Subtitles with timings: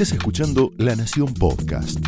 [0.00, 1.98] Estás escuchando La Nación Podcast.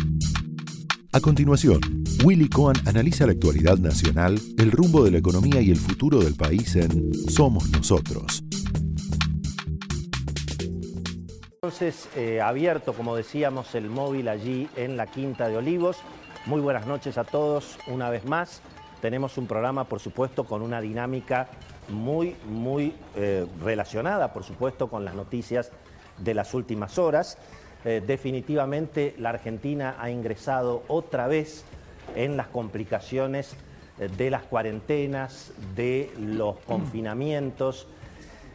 [1.11, 1.81] A continuación,
[2.23, 6.35] Willy Cohen analiza la actualidad nacional, el rumbo de la economía y el futuro del
[6.35, 8.45] país en Somos Nosotros.
[11.55, 15.97] Entonces, eh, abierto, como decíamos, el móvil allí en la Quinta de Olivos.
[16.45, 18.61] Muy buenas noches a todos una vez más.
[19.01, 21.49] Tenemos un programa, por supuesto, con una dinámica
[21.89, 25.73] muy, muy eh, relacionada, por supuesto, con las noticias
[26.19, 27.37] de las últimas horas.
[27.83, 31.65] Eh, definitivamente la Argentina ha ingresado otra vez
[32.15, 33.55] en las complicaciones
[33.99, 37.87] eh, de las cuarentenas, de los confinamientos.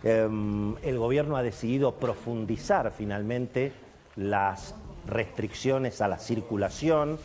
[0.04, 3.72] Em, el gobierno ha decidido profundizar finalmente
[4.14, 4.74] las
[5.06, 7.18] restricciones a la circulación,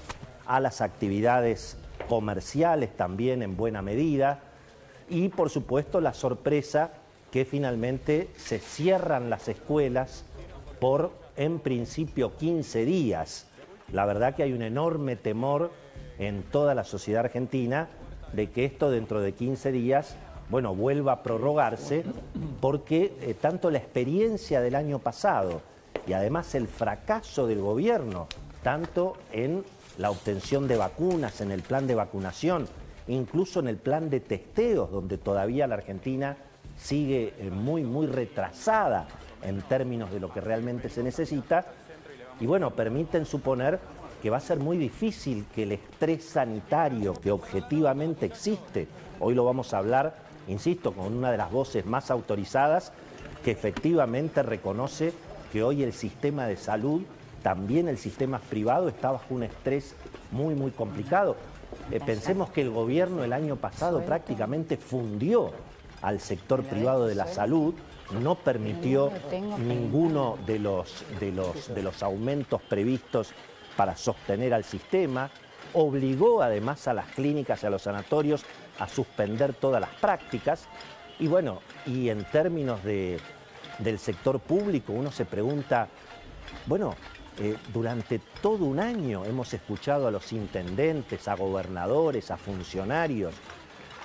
[0.48, 1.78] a las actividades
[2.10, 4.40] comerciales también en buena medida
[5.10, 6.92] y por supuesto la sorpresa
[7.32, 10.26] que finalmente se cierran las escuelas
[10.80, 13.48] por en principio 15 días.
[13.92, 15.72] La verdad que hay un enorme temor
[16.20, 17.90] en toda la sociedad argentina
[18.34, 20.16] de que esto dentro de 15 días,
[20.50, 22.04] bueno, vuelva a prorrogarse
[22.60, 25.62] porque eh, tanto la experiencia del año pasado
[26.08, 28.28] y además el fracaso del gobierno,
[28.64, 29.64] tanto en
[29.98, 32.68] la obtención de vacunas, en el plan de vacunación,
[33.08, 36.38] incluso en el plan de testeos, donde todavía la Argentina
[36.78, 39.08] sigue eh, muy, muy retrasada
[39.44, 41.66] en términos de lo que realmente se necesita.
[42.40, 43.80] Y bueno, permiten suponer
[44.22, 48.88] que va a ser muy difícil que el estrés sanitario que objetivamente existe,
[49.20, 50.16] hoy lo vamos a hablar,
[50.48, 52.94] insisto, con una de las voces más autorizadas,
[53.44, 55.14] que efectivamente reconoce
[55.52, 57.02] que hoy el sistema de salud,
[57.42, 59.96] también el sistema privado, está bajo un estrés
[60.32, 61.36] muy, muy complicado.
[61.90, 65.52] Eh, pensemos que el gobierno el año pasado prácticamente fundió
[66.02, 67.74] al sector privado de la salud,
[68.20, 69.12] no permitió
[69.60, 73.32] ninguno de los, de los, de los aumentos previstos
[73.78, 75.30] para sostener al sistema,
[75.74, 78.44] obligó además a las clínicas y a los sanatorios
[78.80, 80.68] a suspender todas las prácticas.
[81.20, 83.20] Y bueno, y en términos de,
[83.80, 85.88] del sector público, uno se pregunta,
[86.66, 86.96] bueno,
[87.40, 93.34] eh, durante todo un año hemos escuchado a los intendentes, a gobernadores, a funcionarios,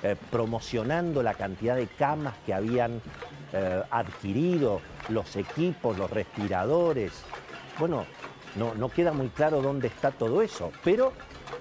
[0.03, 3.01] eh, promocionando la cantidad de camas que habían
[3.53, 7.12] eh, adquirido, los equipos, los respiradores.
[7.79, 8.07] Bueno,
[8.57, 11.12] no, no queda muy claro dónde está todo eso, pero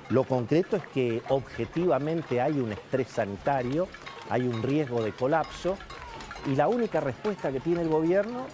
[0.10, 3.88] lo concreto es que objetivamente hay un estrés sanitario,
[4.30, 5.78] hay un riesgo de colapso
[6.46, 8.46] y la única respuesta que tiene el gobierno,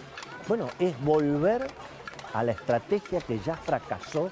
[0.48, 1.68] bueno, es volver
[2.34, 4.32] a la estrategia que ya fracasó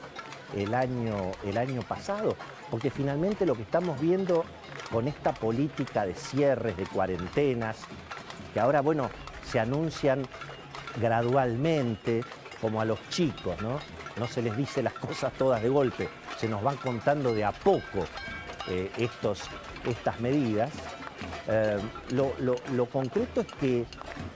[0.56, 2.36] el año, el año pasado,
[2.70, 4.46] porque finalmente lo que estamos viendo
[4.92, 7.78] con esta política de cierres, de cuarentenas,
[8.54, 9.10] que ahora, bueno,
[9.46, 10.24] se anuncian
[11.00, 12.24] gradualmente,
[12.62, 13.80] como a los chicos, ¿no?
[14.18, 17.52] No se les dice las cosas todas de golpe, se nos van contando de a
[17.52, 18.06] poco
[18.68, 19.44] eh, estos,
[19.86, 20.72] estas medidas.
[21.52, 21.80] Eh,
[22.12, 22.32] lo,
[22.74, 23.86] lo concreto es que,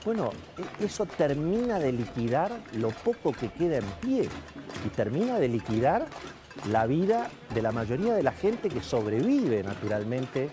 [0.04, 0.32] bueno,
[0.80, 4.28] e, eso termina de liquidar lo poco que queda en pie
[4.84, 6.06] y termina de liquidar
[6.70, 10.50] la vida de la mayoría de la gente que sobrevive naturalmente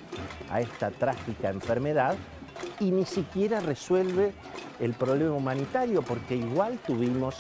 [0.52, 2.16] a esta trágica enfermedad
[2.80, 4.34] y ni siquiera resuelve
[4.80, 7.38] el problema humanitario porque igual tuvimos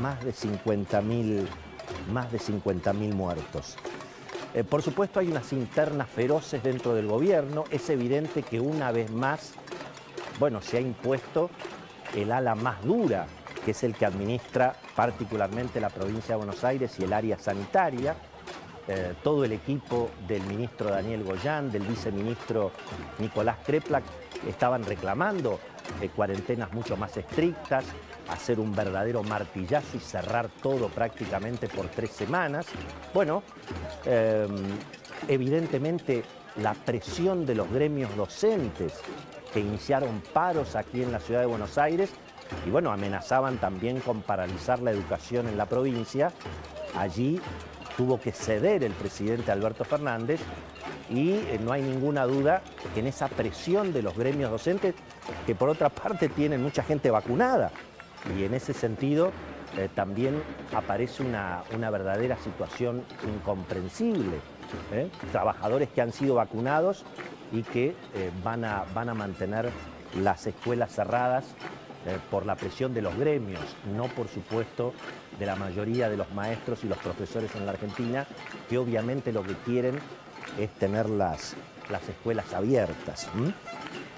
[0.00, 1.46] más de 50.000
[2.12, 3.76] más de 50.000 muertos.
[4.54, 9.10] Eh, por supuesto hay unas internas feroces dentro del gobierno, es evidente que una vez
[9.10, 9.52] más,
[10.38, 11.50] bueno, se ha impuesto
[12.14, 13.26] el ala más dura
[13.68, 18.16] que es el que administra particularmente la provincia de Buenos Aires y el área sanitaria.
[18.90, 22.72] Eh, todo el equipo del ministro Daniel Goyán, del viceministro
[23.18, 24.02] Nicolás Kreplak,
[24.48, 25.60] estaban reclamando
[26.00, 27.84] eh, cuarentenas mucho más estrictas,
[28.30, 32.66] hacer un verdadero martillazo y cerrar todo prácticamente por tres semanas.
[33.12, 33.42] Bueno,
[34.06, 34.48] eh,
[35.28, 36.24] evidentemente
[36.56, 38.94] la presión de los gremios docentes
[39.52, 42.10] que iniciaron paros aquí en la ciudad de Buenos Aires
[42.66, 46.32] y bueno, amenazaban también con paralizar la educación en la provincia.
[46.96, 47.38] Allí
[47.98, 50.40] tuvo que ceder el presidente Alberto Fernández
[51.10, 52.62] y eh, no hay ninguna duda
[52.94, 54.94] que en esa presión de los gremios docentes,
[55.44, 57.72] que por otra parte tienen mucha gente vacunada,
[58.38, 59.32] y en ese sentido
[59.76, 60.40] eh, también
[60.72, 64.36] aparece una, verdadera situación incomprensible.
[64.92, 65.10] ¿eh?
[65.32, 67.04] Trabajadores que han sido vacunados
[67.50, 67.96] y que
[68.44, 69.70] van, a, van a mantener
[70.22, 71.46] las escuelas cerradas
[72.08, 73.60] eh, por la presión de los gremios,
[73.94, 74.94] no por supuesto
[75.38, 78.26] de la mayoría de los maestros y los profesores en la Argentina,
[78.68, 79.98] que obviamente lo que quieren
[80.58, 81.54] es tener las,
[81.90, 83.28] las escuelas abiertas.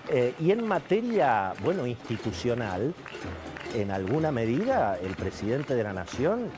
[0.09, 2.95] Eh, y en materia, bueno, institucional,
[3.75, 6.51] en alguna medida el presidente de la Nación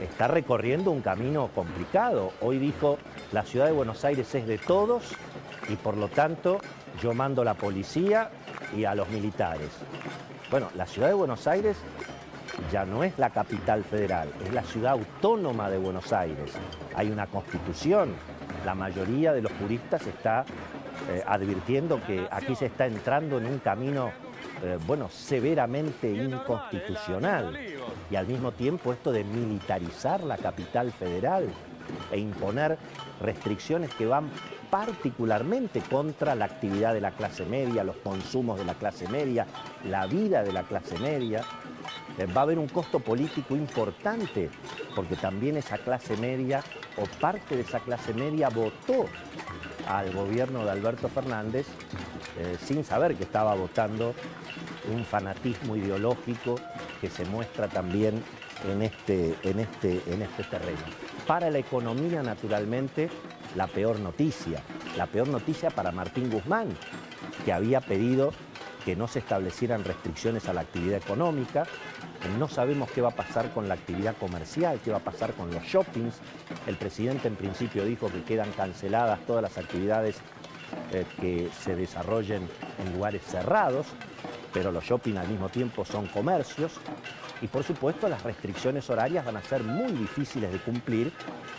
[0.00, 2.32] está recorriendo un camino complicado.
[2.40, 2.98] Hoy dijo,
[3.32, 5.04] la ciudad de Buenos Aires es de todos
[5.68, 6.60] y por lo tanto
[7.02, 8.30] yo mando a la policía
[8.76, 9.70] y a los militares.
[10.50, 11.76] Bueno, la ciudad de Buenos Aires
[12.72, 16.52] ya no es la capital federal, es la ciudad autónoma de Buenos Aires.
[16.96, 18.14] Hay una constitución.
[18.66, 20.44] La mayoría de los juristas está
[21.08, 24.10] eh, advirtiendo que aquí se está entrando en un camino,
[24.64, 27.56] eh, bueno, severamente inconstitucional.
[28.10, 31.48] Y al mismo tiempo esto de militarizar la capital federal
[32.10, 32.76] e imponer
[33.20, 34.30] restricciones que van
[34.70, 39.46] particularmente contra la actividad de la clase media, los consumos de la clase media,
[39.84, 41.42] la vida de la clase media.
[42.18, 44.50] Eh, va a haber un costo político importante,
[44.94, 46.62] porque también esa clase media
[46.96, 49.06] o parte de esa clase media votó
[49.88, 51.66] al gobierno de Alberto Fernández
[52.38, 54.14] eh, sin saber que estaba votando
[54.92, 56.56] un fanatismo ideológico
[57.00, 58.22] que se muestra también
[58.70, 61.09] en este, en este, en este terreno.
[61.30, 63.08] Para la economía, naturalmente,
[63.54, 64.64] la peor noticia.
[64.96, 66.70] La peor noticia para Martín Guzmán,
[67.44, 68.32] que había pedido
[68.84, 71.68] que no se establecieran restricciones a la actividad económica.
[72.36, 75.54] No sabemos qué va a pasar con la actividad comercial, qué va a pasar con
[75.54, 76.16] los shoppings.
[76.66, 80.16] El presidente en principio dijo que quedan canceladas todas las actividades
[80.90, 82.48] eh, que se desarrollen
[82.84, 83.86] en lugares cerrados,
[84.52, 86.80] pero los shopping al mismo tiempo son comercios.
[87.42, 91.12] Y por supuesto las restricciones horarias van a ser muy difíciles de cumplir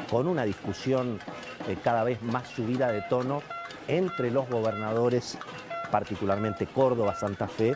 [0.10, 1.19] con una discusión
[1.68, 3.42] eh, cada vez más subida de tono
[3.88, 5.38] entre los gobernadores,
[5.89, 7.75] particularmente Córdoba, Santa Fe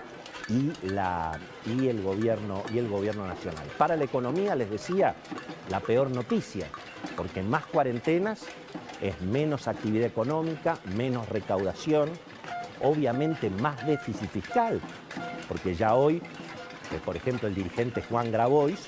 [0.49, 3.65] y, la, y, el gobierno, y el gobierno nacional.
[3.77, 5.15] Para la economía, les decía,
[5.69, 6.67] la peor noticia,
[7.17, 8.45] porque más cuarentenas
[9.01, 12.09] es menos actividad económica, menos recaudación,
[12.81, 14.79] obviamente más déficit fiscal,
[15.47, 16.21] porque ya hoy
[17.03, 18.87] por ejemplo, el dirigente Juan Grabois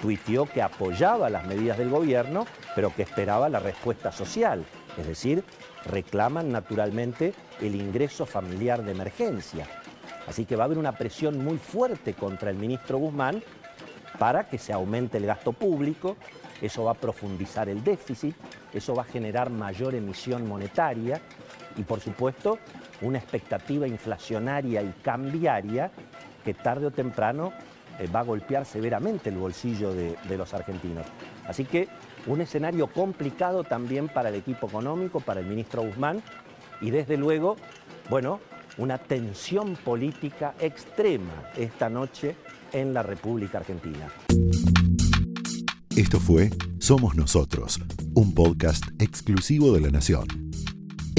[0.00, 4.64] tuiteó que apoyaba las medidas del gobierno, pero que esperaba la respuesta social.
[4.96, 5.44] Es decir,
[5.86, 9.66] reclaman naturalmente el ingreso familiar de emergencia.
[10.26, 13.42] Así que va a haber una presión muy fuerte contra el ministro Guzmán
[14.18, 16.16] para que se aumente el gasto público,
[16.60, 18.34] eso va a profundizar el déficit,
[18.72, 21.20] eso va a generar mayor emisión monetaria
[21.76, 22.58] y por supuesto
[23.00, 25.90] una expectativa inflacionaria y cambiaria
[26.44, 27.52] que tarde o temprano
[27.98, 31.06] eh, va a golpear severamente el bolsillo de, los argentinos.
[31.46, 31.88] Así que
[32.26, 36.22] un escenario complicado también para el equipo económico, para el ministro Guzmán
[36.80, 37.56] y desde luego,
[38.08, 38.40] bueno,
[38.76, 42.36] una tensión política extrema esta noche
[42.72, 44.08] en la República Argentina.
[45.96, 47.80] Esto fue Somos Nosotros,
[48.14, 50.28] un podcast exclusivo de La Nación.